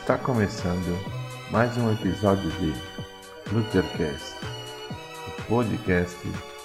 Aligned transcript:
Está 0.00 0.16
começando 0.18 0.98
mais 1.52 1.76
um 1.76 1.92
episódio 1.92 2.50
de 2.52 2.74
Luthercast, 3.52 4.34
o 5.28 5.42
podcast 5.42 6.16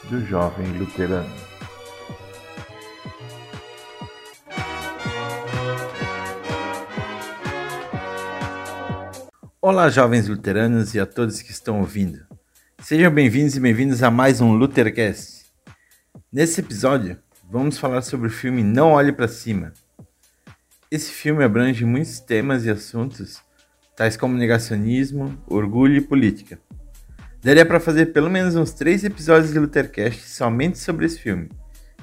do 0.10 0.26
jovem 0.26 0.66
luterano. 0.80 1.30
Olá, 9.62 9.90
jovens 9.90 10.28
luteranos 10.28 10.96
e 10.96 11.00
a 11.00 11.06
todos 11.06 11.42
que 11.42 11.52
estão 11.52 11.82
ouvindo. 11.82 12.26
Sejam 12.82 13.12
bem-vindos 13.14 13.56
e 13.56 13.60
bem-vindos 13.60 14.02
a 14.02 14.10
mais 14.10 14.42
um 14.42 14.54
Luthercast. 14.54 15.46
Nesse 16.32 16.62
episódio, 16.62 17.20
vamos 17.52 17.78
falar 17.78 18.02
sobre 18.02 18.28
o 18.28 18.32
filme 18.32 18.64
Não 18.64 18.94
Olhe 18.94 19.12
para 19.12 19.28
Cima. 19.28 19.74
Esse 20.96 21.12
filme 21.12 21.44
abrange 21.44 21.84
muitos 21.84 22.22
temas 22.22 22.64
e 22.64 22.70
assuntos, 22.70 23.42
tais 23.98 24.16
como 24.16 24.38
negacionismo, 24.38 25.38
orgulho 25.46 25.98
e 25.98 26.00
política. 26.00 26.58
Daria 27.44 27.66
para 27.66 27.82
fazer 27.82 28.14
pelo 28.14 28.30
menos 28.30 28.56
uns 28.56 28.72
três 28.72 29.04
episódios 29.04 29.52
de 29.52 29.60
Luthercast 29.60 30.22
somente 30.22 30.78
sobre 30.78 31.06
esse 31.06 31.20
filme, 31.20 31.50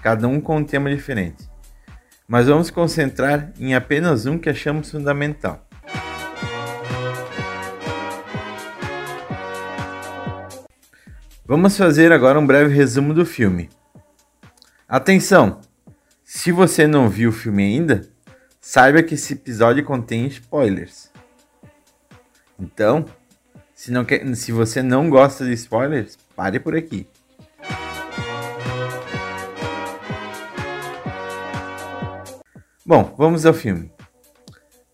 cada 0.02 0.28
um 0.28 0.38
com 0.42 0.59
um 0.59 0.62
tema 0.62 0.95
diferente. 0.95 1.48
Mas 2.28 2.48
vamos 2.48 2.70
concentrar 2.70 3.51
em 3.59 3.74
apenas 3.74 4.27
um 4.27 4.37
que 4.37 4.51
achamos 4.51 4.91
fundamental. 4.91 5.66
Vamos 11.46 11.79
fazer 11.79 12.13
agora 12.13 12.38
um 12.38 12.46
breve 12.46 12.74
resumo 12.74 13.15
do 13.15 13.24
filme. 13.24 13.70
Atenção! 14.87 15.63
Se 16.23 16.52
você 16.52 16.87
não 16.87 17.09
viu 17.09 17.30
o 17.30 17.32
filme 17.32 17.63
ainda, 17.63 18.12
saiba 18.63 19.02
que 19.02 19.15
esse 19.15 19.32
episódio 19.32 19.85
contém 19.85 20.24
spoilers. 20.29 21.10
Então, 22.59 23.04
se, 23.74 23.91
não 23.91 24.04
quer, 24.04 24.24
se 24.37 24.52
você 24.52 24.80
não 24.82 25.10
gosta 25.10 25.45
de 25.45 25.52
spoilers, 25.52 26.16
pare 26.37 26.60
por 26.60 26.77
aqui. 26.77 27.09
Bom, 32.87 33.15
vamos 33.19 33.45
ao 33.45 33.52
filme. 33.52 33.93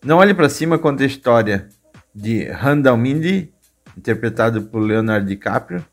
Não 0.03 0.17
Olhe 0.17 0.33
para 0.33 0.49
Cima 0.49 0.79
conta 0.79 1.03
a 1.03 1.07
história 1.07 1.69
de 2.13 2.45
Randall 2.45 2.97
Mindy, 2.97 3.53
interpretado 3.95 4.63
por 4.63 4.79
Leonardo 4.79 5.27
DiCaprio, 5.27 5.85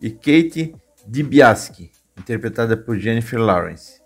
e 0.00 0.10
Kate 0.10 0.74
DiBiase, 1.06 1.90
interpretada 2.16 2.76
por 2.76 2.96
Jennifer 2.96 3.38
Lawrence. 3.38 3.99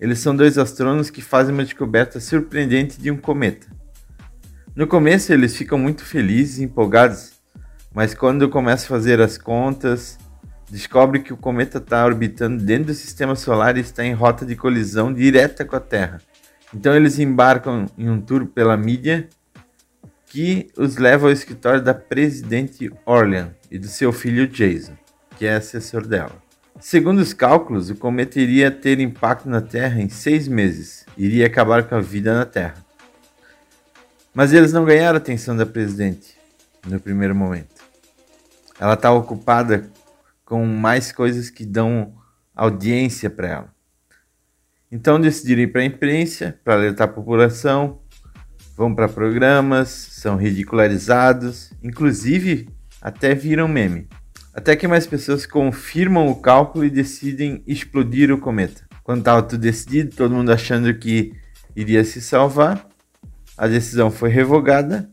Eles 0.00 0.18
são 0.18 0.34
dois 0.34 0.56
astrônomos 0.56 1.10
que 1.10 1.20
fazem 1.20 1.52
uma 1.52 1.64
descoberta 1.64 2.18
surpreendente 2.18 3.00
de 3.00 3.10
um 3.10 3.16
cometa. 3.16 3.66
No 4.74 4.86
começo 4.86 5.32
eles 5.32 5.54
ficam 5.56 5.78
muito 5.78 6.04
felizes 6.04 6.58
e 6.58 6.64
empolgados, 6.64 7.32
mas 7.94 8.14
quando 8.14 8.48
começam 8.48 8.86
a 8.86 8.98
fazer 8.98 9.20
as 9.20 9.36
contas, 9.36 10.18
descobre 10.70 11.20
que 11.20 11.32
o 11.32 11.36
cometa 11.36 11.78
está 11.78 12.04
orbitando 12.04 12.62
dentro 12.64 12.86
do 12.86 12.94
sistema 12.94 13.36
solar 13.36 13.76
e 13.76 13.80
está 13.80 14.04
em 14.04 14.14
rota 14.14 14.46
de 14.46 14.56
colisão 14.56 15.12
direta 15.12 15.64
com 15.64 15.76
a 15.76 15.80
Terra. 15.80 16.20
Então 16.72 16.94
eles 16.94 17.18
embarcam 17.18 17.86
em 17.98 18.08
um 18.08 18.20
tour 18.20 18.46
pela 18.46 18.76
mídia 18.76 19.28
que 20.26 20.68
os 20.76 20.96
leva 20.96 21.26
ao 21.26 21.32
escritório 21.32 21.82
da 21.82 21.92
presidente 21.92 22.90
Orlean 23.04 23.50
e 23.70 23.78
do 23.78 23.88
seu 23.88 24.12
filho 24.12 24.46
Jason 24.46 24.94
que 25.40 25.46
é 25.46 25.54
assessor 25.54 26.06
dela. 26.06 26.49
Segundo 26.80 27.18
os 27.18 27.34
cálculos, 27.34 27.90
o 27.90 27.94
cometa 27.94 28.40
iria 28.40 28.70
ter 28.70 29.00
impacto 29.00 29.46
na 29.46 29.60
Terra 29.60 30.00
em 30.00 30.08
seis 30.08 30.48
meses, 30.48 31.04
iria 31.16 31.46
acabar 31.46 31.86
com 31.86 31.94
a 31.94 32.00
vida 32.00 32.34
na 32.34 32.46
Terra. 32.46 32.82
Mas 34.32 34.54
eles 34.54 34.72
não 34.72 34.86
ganharam 34.86 35.16
a 35.16 35.18
atenção 35.18 35.54
da 35.54 35.66
presidente 35.66 36.38
no 36.86 36.98
primeiro 36.98 37.34
momento. 37.34 37.84
Ela 38.78 38.94
está 38.94 39.12
ocupada 39.12 39.90
com 40.42 40.64
mais 40.64 41.12
coisas 41.12 41.50
que 41.50 41.66
dão 41.66 42.14
audiência 42.56 43.28
para 43.28 43.48
ela. 43.48 43.74
Então 44.90 45.20
decidiram 45.20 45.62
ir 45.62 45.72
para 45.72 45.82
a 45.82 45.84
imprensa 45.84 46.58
para 46.64 46.74
alertar 46.74 47.08
a 47.08 47.12
população, 47.12 48.00
vão 48.74 48.94
para 48.94 49.06
programas, 49.06 49.90
são 49.90 50.36
ridicularizados, 50.36 51.74
inclusive 51.82 52.70
até 53.02 53.34
viram 53.34 53.68
meme 53.68 54.08
até 54.54 54.74
que 54.74 54.88
mais 54.88 55.06
pessoas 55.06 55.46
confirmam 55.46 56.28
o 56.28 56.36
cálculo 56.36 56.84
e 56.84 56.90
decidem 56.90 57.62
explodir 57.66 58.32
o 58.32 58.38
cometa. 58.38 58.82
Quando 59.02 59.20
estava 59.20 59.42
tudo 59.42 59.60
decidido, 59.60 60.14
todo 60.14 60.34
mundo 60.34 60.52
achando 60.52 60.92
que 60.94 61.32
iria 61.74 62.04
se 62.04 62.20
salvar, 62.20 62.86
a 63.56 63.66
decisão 63.66 64.10
foi 64.10 64.30
revogada 64.30 65.10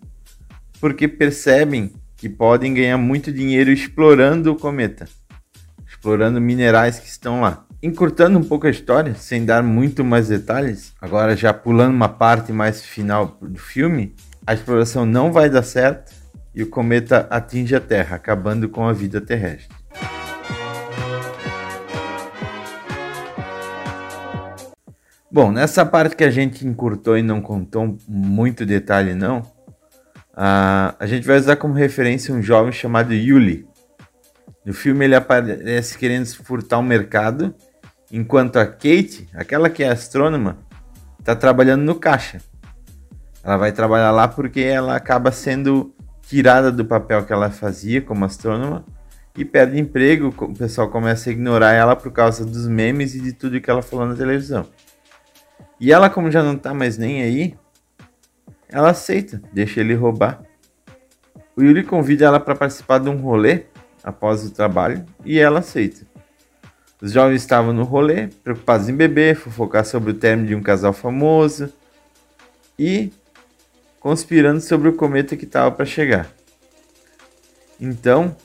porque 0.80 1.08
percebem 1.08 1.94
que 2.16 2.28
podem 2.28 2.74
ganhar 2.74 2.98
muito 2.98 3.32
dinheiro 3.32 3.72
explorando 3.72 4.52
o 4.52 4.56
cometa, 4.56 5.08
explorando 5.88 6.42
minerais 6.42 7.00
que 7.00 7.08
estão 7.08 7.42
lá. 7.42 7.66
Encurtando 7.82 8.40
um 8.40 8.44
pouco 8.44 8.66
a 8.66 8.72
história, 8.72 9.14
sem 9.14 9.46
dar 9.46 9.62
muito 9.62 10.04
mais 10.04 10.28
detalhes, 10.28 10.94
agora 11.00 11.36
já 11.36 11.54
pulando 11.54 11.94
uma 11.94 12.10
parte 12.10 12.52
mais 12.52 12.84
final 12.84 13.38
do 13.40 13.60
filme, 13.60 14.16
a 14.46 14.54
exploração 14.54 15.06
não 15.06 15.32
vai 15.32 15.48
dar 15.48 15.62
certo 15.62 16.12
e 16.58 16.64
o 16.64 16.68
cometa 16.68 17.28
atinge 17.30 17.76
a 17.76 17.80
Terra, 17.80 18.16
acabando 18.16 18.68
com 18.68 18.88
a 18.88 18.92
vida 18.92 19.22
terrestre. 19.22 19.78
Bom, 25.32 25.52
nessa 25.52 25.86
parte 25.86 26.16
que 26.16 26.24
a 26.24 26.32
gente 26.32 26.66
encurtou 26.66 27.16
e 27.16 27.22
não 27.22 27.42
contou 27.42 27.96
muito 28.08 28.66
detalhe 28.66 29.14
não, 29.14 29.42
uh, 30.34 30.96
a 31.00 31.06
gente 31.06 31.28
vai 31.28 31.38
usar 31.38 31.58
como 31.58 31.76
referência 31.76 32.34
um 32.34 32.42
jovem 32.42 32.72
chamado 32.72 33.14
Yuli. 33.14 33.68
No 34.66 34.74
filme 34.74 35.06
ele 35.06 35.14
aparece 35.14 35.96
querendo 35.96 36.26
furtar 36.38 36.78
o 36.78 36.82
um 36.82 36.84
mercado, 36.84 37.54
enquanto 38.12 38.58
a 38.58 38.66
Kate, 38.66 39.30
aquela 39.36 39.70
que 39.70 39.84
é 39.84 39.90
astrônoma, 39.90 40.58
está 41.20 41.36
trabalhando 41.36 41.84
no 41.84 41.94
caixa. 41.94 42.42
Ela 43.44 43.58
vai 43.58 43.72
trabalhar 43.72 44.10
lá 44.10 44.28
porque 44.28 44.62
ela 44.62 44.96
acaba 44.96 45.32
sendo 45.32 45.94
tirada 46.28 46.72
do 46.72 46.86
papel 46.86 47.26
que 47.26 47.32
ela 47.32 47.50
fazia 47.50 48.02
como 48.02 48.26
astrônoma 48.26 48.86
e 49.36 49.46
perde 49.46 49.80
emprego. 49.80 50.34
O 50.38 50.54
pessoal 50.54 50.90
começa 50.90 51.30
a 51.30 51.34
ignorar 51.34 51.72
ela 51.72 51.96
por 51.96 52.12
causa 52.12 52.46
dos 52.46 52.68
memes 52.68 53.16
e 53.16 53.22
de 53.22 53.32
tudo 53.32 53.62
que 53.62 53.70
ela 53.70 53.82
falou 53.82 54.06
na 54.06 54.16
televisão. 54.16 54.66
E 55.80 55.92
ela, 55.92 56.10
como 56.10 56.30
já 56.30 56.44
não 56.44 56.58
tá 56.58 56.74
mais 56.74 56.98
nem 56.98 57.22
aí, 57.22 57.56
ela 58.68 58.90
aceita, 58.90 59.42
deixa 59.54 59.80
ele 59.80 59.94
roubar. 59.94 60.42
O 61.56 61.64
Yuri 61.64 61.84
convida 61.84 62.26
ela 62.26 62.40
para 62.40 62.56
participar 62.56 63.00
de 63.00 63.10
um 63.10 63.18
rolê 63.18 63.66
após 64.04 64.46
o 64.46 64.52
trabalho 64.52 65.06
e 65.24 65.40
ela 65.40 65.60
aceita. 65.60 66.06
Os 67.02 67.12
jovens 67.12 67.42
estavam 67.42 67.72
no 67.74 67.84
rolê, 67.84 68.28
preocupados 68.44 68.90
em 68.90 68.96
beber, 68.96 69.36
fofocar 69.36 69.86
sobre 69.86 70.12
o 70.12 70.14
término 70.16 70.48
de 70.48 70.56
um 70.56 70.62
casal 70.62 70.92
famoso 70.92 71.72
e 72.78 73.14
conspirando 74.00 74.62
sobre 74.62 74.90
o 74.90 74.96
cometa 74.96 75.36
que 75.36 75.46
estava 75.46 75.72
para 75.72 75.86
chegar. 75.86 76.32
Então, 77.80 78.36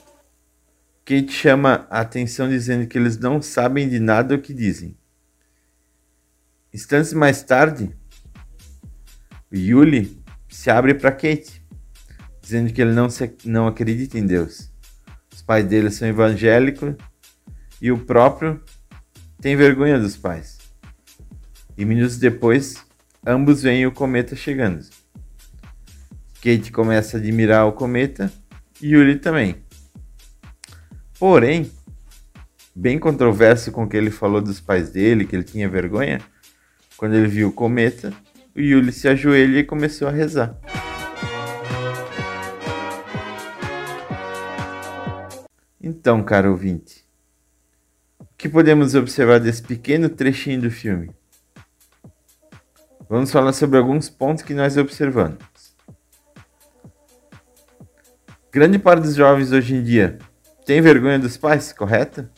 Kate 1.05 1.31
chama 1.31 1.87
a 1.89 1.99
atenção 1.99 2.47
dizendo 2.47 2.87
que 2.87 2.97
eles 2.97 3.17
não 3.17 3.41
sabem 3.41 3.89
de 3.89 3.99
nada 3.99 4.35
o 4.35 4.41
que 4.41 4.53
dizem. 4.53 4.97
Instantes 6.73 7.13
mais 7.13 7.43
tarde, 7.43 7.91
Yuli 9.53 10.23
se 10.49 10.69
abre 10.69 10.93
para 10.93 11.11
Kate, 11.11 11.63
dizendo 12.41 12.71
que 12.71 12.81
ele 12.81 12.93
não, 12.93 13.09
se, 13.09 13.35
não 13.45 13.67
acredita 13.67 14.17
em 14.17 14.25
Deus. 14.25 14.71
Os 15.33 15.41
pais 15.41 15.65
dele 15.65 15.91
são 15.91 16.07
evangélicos 16.07 16.95
e 17.81 17.91
o 17.91 17.97
próprio 17.97 18.63
tem 19.41 19.55
vergonha 19.55 19.99
dos 19.99 20.15
pais. 20.15 20.57
E 21.77 21.83
minutos 21.83 22.17
depois, 22.17 22.77
ambos 23.25 23.61
veem 23.61 23.85
o 23.85 23.91
cometa 23.91 24.35
chegando. 24.35 24.85
Kate 26.43 26.73
começa 26.73 27.15
a 27.15 27.19
admirar 27.21 27.65
o 27.65 27.71
cometa 27.71 28.29
e 28.81 28.89
Yuri 28.89 29.15
também. 29.17 29.63
Porém, 31.17 31.71
bem 32.75 32.99
controverso 32.99 33.71
com 33.71 33.85
o 33.85 33.87
que 33.87 33.95
ele 33.95 34.11
falou 34.11 34.41
dos 34.41 34.59
pais 34.59 34.89
dele, 34.89 35.25
que 35.25 35.37
ele 35.37 35.45
tinha 35.45 35.69
vergonha, 35.69 36.19
quando 36.97 37.15
ele 37.15 37.27
viu 37.27 37.47
o 37.47 37.53
cometa, 37.53 38.11
o 38.53 38.59
Yuli 38.59 38.91
se 38.91 39.07
ajoelha 39.07 39.59
e 39.59 39.63
começou 39.63 40.05
a 40.05 40.11
rezar. 40.11 40.59
Então, 45.81 46.21
caro 46.21 46.51
ouvinte, 46.51 47.05
o 48.19 48.25
que 48.37 48.49
podemos 48.49 48.95
observar 48.95 49.39
desse 49.39 49.63
pequeno 49.63 50.09
trechinho 50.09 50.59
do 50.59 50.69
filme? 50.69 51.09
Vamos 53.09 53.31
falar 53.31 53.53
sobre 53.53 53.77
alguns 53.77 54.09
pontos 54.09 54.43
que 54.43 54.53
nós 54.53 54.75
observamos. 54.75 55.52
Grande 58.53 58.77
parte 58.77 59.01
dos 59.01 59.15
jovens 59.15 59.51
hoje 59.51 59.73
em 59.73 59.81
dia 59.81 60.19
tem 60.63 60.79
vergonha 60.79 61.17
dos 61.17 61.35
pais, 61.35 61.73
correto? 61.73 62.29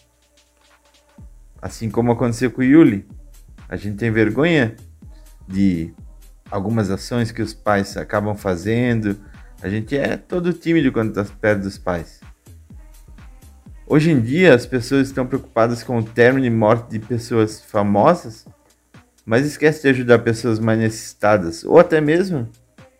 Assim 1.61 1.89
como 1.89 2.13
aconteceu 2.13 2.49
com 2.49 2.61
o 2.61 2.63
Yuli. 2.63 3.05
A 3.67 3.75
gente 3.75 3.97
tem 3.97 4.09
vergonha 4.09 4.77
de 5.45 5.93
algumas 6.49 6.89
ações 6.89 7.33
que 7.33 7.41
os 7.41 7.53
pais 7.53 7.97
acabam 7.97 8.33
fazendo. 8.33 9.19
A 9.61 9.67
gente 9.67 9.97
é 9.97 10.15
todo 10.15 10.53
tímido 10.53 10.89
quando 10.89 11.09
está 11.09 11.35
perto 11.35 11.63
dos 11.63 11.77
pais. 11.77 12.21
Hoje 13.85 14.09
em 14.09 14.21
dia, 14.21 14.55
as 14.55 14.65
pessoas 14.65 15.09
estão 15.09 15.27
preocupadas 15.27 15.83
com 15.83 15.99
o 15.99 16.03
término 16.03 16.47
e 16.47 16.49
morte 16.49 16.91
de 16.91 16.99
pessoas 16.99 17.61
famosas, 17.61 18.47
mas 19.25 19.45
esquecem 19.45 19.81
de 19.81 19.89
ajudar 19.89 20.19
pessoas 20.19 20.59
mais 20.59 20.79
necessitadas, 20.79 21.65
ou 21.65 21.77
até 21.77 21.99
mesmo 21.99 22.49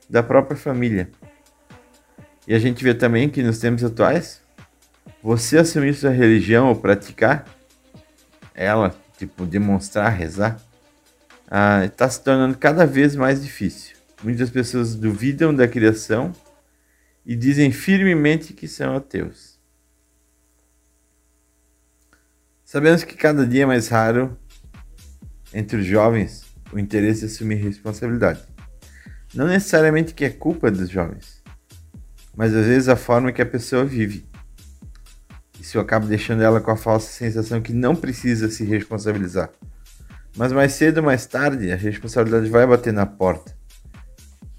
da 0.10 0.22
própria 0.22 0.58
família. 0.58 1.10
E 2.48 2.54
a 2.54 2.60
gente 2.60 2.84
vê 2.84 2.94
também 2.94 3.30
que 3.30 3.42
nos 3.42 3.60
tempos 3.60 3.84
atuais, 3.84 4.42
você 5.22 5.58
assumir 5.58 5.96
sua 5.96 6.12
religião 6.12 6.70
ou 6.70 6.76
praticar 6.76 7.46
ela, 8.54 8.96
tipo, 9.18 9.46
demonstrar, 9.46 10.10
rezar, 10.10 10.60
está 11.86 12.06
ah, 12.06 12.10
se 12.10 12.24
tornando 12.24 12.58
cada 12.58 12.86
vez 12.86 13.16
mais 13.16 13.44
difícil. 13.44 13.96
Muitas 14.24 14.50
pessoas 14.50 14.96
duvidam 14.96 15.54
da 15.54 15.68
criação 15.68 16.32
e 17.26 17.36
dizem 17.36 17.72
firmemente 17.72 18.54
que 18.54 18.68
são 18.68 18.96
ateus. 18.96 19.60
Sabemos 22.64 23.04
que 23.04 23.16
cada 23.16 23.46
dia 23.46 23.64
é 23.64 23.66
mais 23.66 23.88
raro 23.88 24.38
entre 25.54 25.78
os 25.78 25.86
jovens 25.86 26.46
o 26.72 26.80
interesse 26.80 27.24
em 27.24 27.28
assumir 27.28 27.56
responsabilidade. 27.56 28.42
Não 29.34 29.48
necessariamente 29.48 30.14
que 30.14 30.26
é 30.26 30.30
culpa 30.30 30.72
dos 30.72 30.90
jovens, 30.90 31.35
mas 32.36 32.54
às 32.54 32.66
vezes 32.66 32.90
a 32.90 32.96
forma 32.96 33.32
que 33.32 33.42
a 33.42 33.46
pessoa 33.46 33.86
vive. 33.86 34.26
Isso 35.60 35.80
acaba 35.80 36.06
deixando 36.06 36.44
ela 36.44 36.62
com 36.62 36.72
a 36.72 36.78
falsa 36.78 37.12
sensação 37.12 37.62
que 37.62 37.74
não 37.74 37.96
precisa 37.96 38.50
se 38.50 38.64
responsabilizar. 38.64 39.50
Mas 40.38 40.52
mais 40.52 40.74
cedo 40.74 40.98
ou 40.98 41.04
mais 41.04 41.26
tarde, 41.26 41.72
a 41.72 41.76
responsabilidade 41.76 42.50
vai 42.50 42.68
bater 42.68 42.92
na 42.92 43.06
porta. 43.06 43.56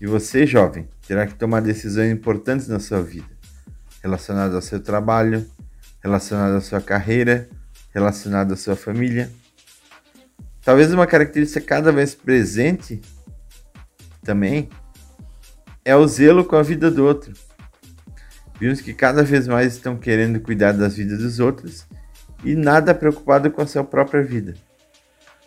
E 0.01 0.07
você, 0.07 0.47
jovem, 0.47 0.89
terá 1.07 1.27
que 1.27 1.35
tomar 1.35 1.61
decisões 1.61 2.11
importantes 2.11 2.67
na 2.69 2.81
sua 2.81 3.03
vida, 3.03 3.29
relacionadas 4.03 4.55
ao 4.55 4.63
seu 4.63 4.81
trabalho, 4.81 5.47
relacionadas 6.03 6.57
à 6.57 6.61
sua 6.61 6.81
carreira, 6.81 7.49
relacionadas 7.95 8.61
à 8.61 8.63
sua 8.63 8.77
família. 8.77 9.31
Talvez 10.63 10.93
uma 10.93 11.07
característica 11.07 11.65
cada 11.65 11.93
vez 11.93 12.15
presente 12.15 13.01
também 14.23 14.69
é 15.85 15.95
o 15.95 16.07
zelo 16.09 16.45
com 16.45 16.57
a 16.57 16.63
vida 16.63 16.91
do 16.91 17.05
outro. 17.05 17.33
Vimos 18.59 18.81
que 18.81 18.95
cada 18.95 19.23
vez 19.23 19.47
mais 19.47 19.75
estão 19.75 19.97
querendo 19.97 20.41
cuidar 20.41 20.73
das 20.73 20.97
vidas 20.97 21.19
dos 21.19 21.39
outros 21.41 21.87
e 22.43 22.55
nada 22.55 22.95
preocupado 22.95 23.51
com 23.51 23.61
a 23.61 23.67
sua 23.67 23.85
própria 23.85 24.23
vida. 24.23 24.55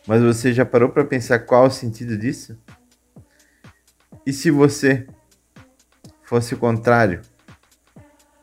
Mas 0.06 0.22
você 0.22 0.54
já 0.54 0.66
parou 0.66 0.90
para 0.90 1.04
pensar 1.04 1.40
qual 1.40 1.66
o 1.66 1.72
sentido 1.72 2.18
disso? 2.18 2.58
E 4.26 4.32
se 4.32 4.52
você 4.52 5.08
fosse 6.24 6.54
o 6.54 6.58
contrário? 6.58 7.22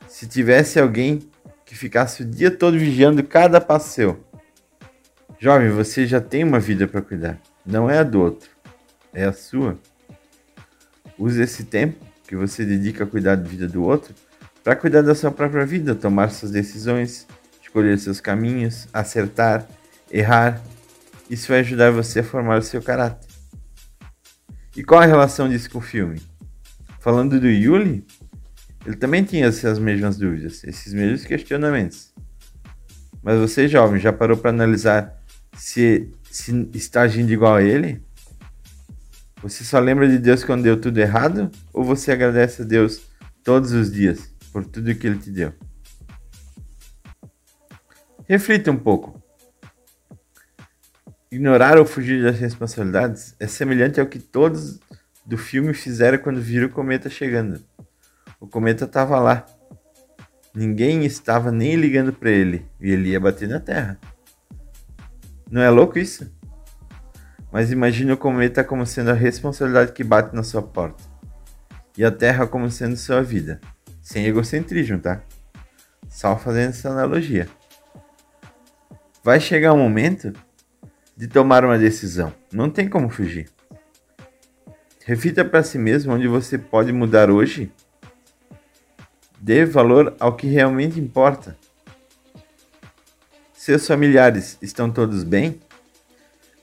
Se 0.09 0.27
tivesse 0.27 0.81
alguém 0.81 1.31
que 1.65 1.77
ficasse 1.77 2.23
o 2.23 2.25
dia 2.25 2.51
todo 2.51 2.79
vigiando 2.79 3.23
cada 3.23 3.61
passo 3.61 3.91
seu. 3.91 4.25
Jovem, 5.39 5.71
você 5.71 6.07
já 6.07 6.21
tem 6.21 6.43
uma 6.43 6.59
vida 6.59 6.89
para 6.89 7.03
cuidar. 7.03 7.39
Não 7.65 7.91
é 7.91 7.99
a 7.99 8.03
do 8.03 8.21
outro, 8.21 8.51
é 9.12 9.25
a 9.25 9.33
sua. 9.33 9.79
Use 11.19 11.41
esse 11.41 11.65
tempo 11.65 12.05
que 12.27 12.35
você 12.35 12.65
dedica 12.65 13.05
a 13.05 13.07
cuidar 13.07 13.37
da 13.37 13.49
vida 13.49 13.69
do 13.69 13.83
outro 13.83 14.15
para 14.67 14.75
cuidar 14.75 15.03
da 15.03 15.15
sua 15.15 15.31
própria 15.31 15.65
vida, 15.65 15.95
tomar 15.95 16.29
suas 16.29 16.51
decisões, 16.51 17.25
escolher 17.63 17.97
seus 18.01 18.21
caminhos, 18.21 18.89
acertar, 18.93 19.65
errar. 20.11 20.61
Isso 21.31 21.47
vai 21.47 21.61
ajudar 21.61 21.93
você 21.93 22.19
a 22.19 22.25
formar 22.25 22.59
o 22.59 22.63
seu 22.63 22.83
caráter. 22.83 23.29
E 24.77 24.83
qual 24.83 25.01
a 25.01 25.07
relação 25.07 25.49
disso 25.49 25.71
com 25.71 25.79
o 25.79 25.81
filme? 25.81 26.21
Falando 26.99 27.39
do 27.39 27.47
Yuli, 27.47 28.05
ele 28.85 28.97
também 28.97 29.23
tinha 29.23 29.47
essas 29.47 29.79
mesmas 29.79 30.17
dúvidas, 30.17 30.65
esses 30.65 30.93
mesmos 30.93 31.25
questionamentos. 31.25 32.12
Mas 33.23 33.39
você, 33.39 33.69
jovem, 33.69 34.01
já 34.01 34.12
parou 34.12 34.37
para 34.37 34.51
analisar 34.51 35.17
se, 35.57 36.11
se 36.29 36.69
está 36.75 37.03
agindo 37.03 37.31
igual 37.31 37.55
a 37.55 37.62
ele? 37.62 38.03
Você 39.41 39.62
só 39.62 39.79
lembra 39.79 40.09
de 40.09 40.19
Deus 40.19 40.43
quando 40.43 40.65
deu 40.65 40.77
tudo 40.77 40.99
errado? 40.99 41.53
Ou 41.73 41.85
você 41.85 42.11
agradece 42.11 42.62
a 42.62 42.65
Deus 42.65 43.03
todos 43.45 43.71
os 43.71 43.93
dias? 43.93 44.35
Por 44.56 44.64
tudo 44.64 44.94
que 44.94 45.06
Ele 45.06 45.19
te 45.19 45.31
deu. 45.31 45.53
Reflita 48.26 48.70
um 48.70 48.76
pouco. 48.79 49.23
Ignorar 51.31 51.76
ou 51.76 51.85
fugir 51.85 52.23
das 52.23 52.38
responsabilidades 52.38 53.37
é 53.38 53.47
semelhante 53.47 54.00
ao 54.00 54.06
que 54.06 54.19
todos 54.19 54.81
do 55.26 55.37
filme 55.37 55.75
fizeram 55.75 56.17
quando 56.17 56.41
viram 56.41 56.69
o 56.69 56.73
cometa 56.73 57.11
chegando. 57.11 57.62
O 58.41 58.47
cometa 58.47 58.87
estava 58.87 59.20
lá. 59.20 59.44
Ninguém 60.55 61.05
estava 61.05 61.52
nem 61.52 61.76
ligando 61.76 62.11
para 62.11 62.31
ele 62.31 62.67
e 62.81 62.91
ele 62.91 63.11
ia 63.11 63.20
bater 63.20 63.47
na 63.47 63.61
Terra. 63.61 64.00
Não 65.50 65.61
é 65.61 65.69
louco 65.69 65.99
isso? 65.99 66.35
Mas 67.52 67.70
imagine 67.70 68.12
o 68.12 68.17
cometa 68.17 68.64
como 68.64 68.87
sendo 68.87 69.11
a 69.11 69.14
responsabilidade 69.14 69.93
que 69.93 70.02
bate 70.02 70.35
na 70.35 70.43
sua 70.43 70.62
porta 70.62 71.05
e 71.94 72.02
a 72.02 72.11
Terra 72.11 72.47
como 72.47 72.70
sendo 72.70 72.97
sua 72.97 73.23
vida 73.23 73.61
sem 74.06 74.25
egocentrismo, 74.25 75.00
tá? 75.00 75.20
Só 76.08 76.38
fazendo 76.38 76.69
essa 76.69 76.88
analogia. 76.88 77.49
Vai 79.20 79.41
chegar 79.41 79.73
um 79.73 79.79
momento 79.79 80.32
de 81.17 81.26
tomar 81.26 81.64
uma 81.64 81.76
decisão. 81.76 82.32
Não 82.53 82.70
tem 82.70 82.88
como 82.88 83.11
fugir. 83.11 83.50
Reflita 85.05 85.44
para 85.44 85.64
si 85.64 85.76
mesmo 85.76 86.12
onde 86.12 86.29
você 86.29 86.56
pode 86.56 86.93
mudar 86.93 87.32
hoje. 87.32 87.73
Dê 89.41 89.64
valor 89.64 90.14
ao 90.20 90.37
que 90.37 90.47
realmente 90.47 91.00
importa. 91.00 91.59
Seus 93.52 93.88
familiares 93.88 94.56
estão 94.62 94.88
todos 94.88 95.25
bem? 95.25 95.61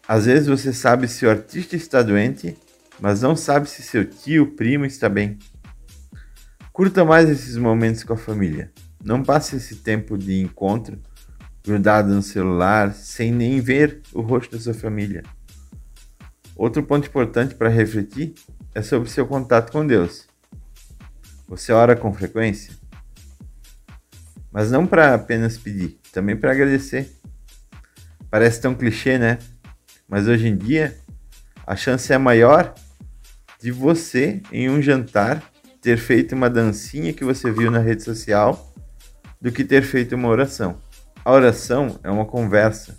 Às 0.07 0.28
vezes 0.28 0.48
você 0.48 0.72
sabe 0.72 1.10
se 1.10 1.25
o 1.25 1.30
artista 1.30 1.75
está 1.75 2.01
doente, 2.01 2.57
mas 3.01 3.22
não 3.22 3.36
sabe 3.36 3.69
se 3.69 3.84
seu 3.84 4.06
tio, 4.06 4.51
primo 4.51 4.86
está 4.86 5.10
bem. 5.10 5.38
Curta 6.74 7.06
mais 7.06 7.30
esses 7.30 7.56
momentos 7.56 8.04
com 8.04 8.14
a 8.14 8.18
família. 8.18 8.72
Não 9.03 9.22
passe 9.22 9.58
esse 9.58 9.75
tempo 9.75 10.18
de 10.18 10.42
encontro 10.42 11.00
grudado 11.63 12.12
no 12.12 12.24
celular 12.24 12.96
sem 12.96 13.32
nem 13.32 13.62
ver 13.62 14.01
o 14.12 14.22
rosto 14.22 14.58
da 14.58 14.60
sua 14.60 14.74
família. 14.74 15.22
Outro 16.56 16.82
ponto 16.82 17.08
importante 17.08 17.53
para 17.53 17.70
refletir 17.70 18.34
é 18.74 18.82
sobre 18.82 19.08
seu 19.08 19.27
contato 19.27 19.72
com 19.72 19.86
Deus. 19.86 20.27
Você 21.48 21.72
ora 21.72 21.96
com 21.96 22.12
frequência? 22.12 22.74
Mas 24.51 24.72
não 24.72 24.88
para 24.88 25.13
apenas 25.13 25.60
pedir, 25.60 26.00
também 26.12 26.36
para 26.36 26.53
agradecer. 26.53 27.08
Parece 28.32 28.60
tão 28.60 28.74
clichê, 28.74 29.20
né? 29.20 29.38
Mas 30.08 30.27
hoje 30.27 30.48
em 30.48 30.58
dia, 30.58 30.98
a 31.68 31.75
chance 31.75 32.12
é 32.12 32.18
maior 32.18 32.74
de 33.62 33.72
você, 33.72 34.42
em 34.51 34.72
um 34.72 34.82
jantar, 34.82 35.52
ter 35.84 35.98
feito 35.98 36.34
uma 36.34 36.50
dancinha 36.50 37.12
que 37.12 37.25
você 37.25 37.52
viu 37.52 37.70
na 37.70 37.80
rede 37.80 38.04
social 38.04 38.74
do 39.40 39.52
que 39.52 39.66
ter 39.66 39.84
feito 39.84 40.16
uma 40.16 40.30
oração. 40.30 40.82
A 41.25 41.32
oração 41.34 42.00
é 42.02 42.10
uma 42.10 42.25
conversa, 42.25 42.98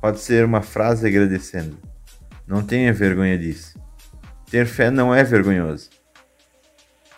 pode 0.00 0.18
ser 0.18 0.44
uma 0.44 0.60
frase 0.60 1.06
agradecendo. 1.06 1.78
Não 2.44 2.60
tenha 2.60 2.92
vergonha 2.92 3.38
disso. 3.38 3.78
Ter 4.50 4.66
fé 4.66 4.90
não 4.90 5.14
é 5.14 5.22
vergonhoso. 5.22 5.90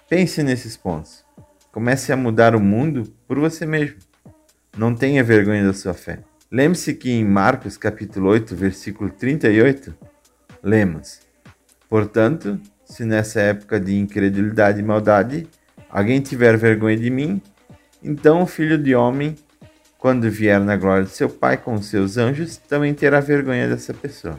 Pense 0.07 0.43
nesses 0.43 0.77
pontos. 0.77 1.25
Comece 1.73 2.13
a 2.13 2.17
mudar 2.17 2.55
o 2.55 2.61
mundo 2.61 3.05
por 3.27 3.39
você 3.39 3.65
mesmo. 3.65 3.97
Não 4.77 4.95
tenha 4.95 5.25
vergonha 5.25 5.65
da 5.65 5.73
sua 5.73 5.95
fé. 5.95 6.19
Lembre-se 6.53 6.93
que 6.93 7.11
em 7.11 7.25
Marcos 7.25 7.79
capítulo 7.79 8.29
8, 8.29 8.55
versículo 8.55 9.09
38, 9.09 9.95
lemos: 10.63 11.21
Portanto, 11.89 12.61
se 12.91 13.05
nessa 13.05 13.41
época 13.41 13.79
de 13.79 13.97
incredulidade 13.97 14.81
e 14.81 14.83
maldade 14.83 15.47
alguém 15.89 16.21
tiver 16.21 16.57
vergonha 16.57 16.97
de 16.97 17.09
mim, 17.09 17.41
então 18.03 18.43
o 18.43 18.47
filho 18.47 18.77
de 18.77 18.95
homem, 18.97 19.37
quando 19.97 20.29
vier 20.29 20.59
na 20.59 20.77
glória 20.77 21.05
de 21.05 21.11
seu 21.11 21.29
Pai 21.29 21.57
com 21.57 21.81
seus 21.81 22.17
anjos, 22.17 22.57
também 22.57 22.93
terá 22.93 23.21
vergonha 23.21 23.69
dessa 23.69 23.95
pessoa. 23.95 24.37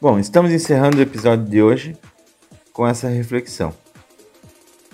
Bom, 0.00 0.18
estamos 0.18 0.52
encerrando 0.52 0.98
o 0.98 1.02
episódio 1.02 1.44
de 1.44 1.62
hoje 1.62 1.96
com 2.72 2.86
essa 2.86 3.08
reflexão. 3.08 3.72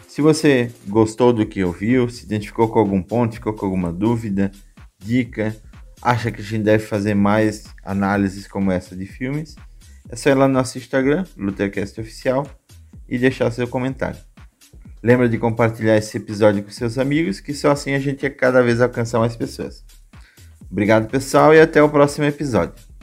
Se 0.06 0.20
você 0.20 0.70
gostou 0.86 1.32
do 1.32 1.46
que 1.46 1.64
ouviu, 1.64 2.10
se 2.10 2.24
identificou 2.24 2.68
com 2.68 2.78
algum 2.78 3.02
ponto, 3.02 3.34
ficou 3.34 3.54
com 3.54 3.64
alguma 3.64 3.92
dúvida, 3.92 4.52
dica, 4.98 5.56
acha 6.04 6.30
que 6.30 6.42
a 6.42 6.44
gente 6.44 6.62
deve 6.62 6.84
fazer 6.84 7.14
mais 7.14 7.64
análises 7.82 8.46
como 8.46 8.70
essa 8.70 8.94
de 8.94 9.06
filmes, 9.06 9.56
é 10.08 10.14
só 10.14 10.28
ir 10.28 10.34
lá 10.34 10.46
no 10.46 10.52
nosso 10.52 10.76
Instagram, 10.76 11.24
Luthercast 11.36 11.98
Oficial, 11.98 12.46
e 13.08 13.18
deixar 13.18 13.50
seu 13.50 13.66
comentário. 13.66 14.18
Lembra 15.02 15.28
de 15.28 15.38
compartilhar 15.38 15.96
esse 15.96 16.16
episódio 16.16 16.62
com 16.62 16.70
seus 16.70 16.98
amigos, 16.98 17.40
que 17.40 17.54
só 17.54 17.70
assim 17.70 17.94
a 17.94 17.98
gente 17.98 18.28
cada 18.30 18.62
vez 18.62 18.80
alcançar 18.80 19.18
mais 19.18 19.34
pessoas. 19.34 19.84
Obrigado, 20.70 21.08
pessoal, 21.08 21.54
e 21.54 21.60
até 21.60 21.82
o 21.82 21.88
próximo 21.88 22.26
episódio. 22.26 22.93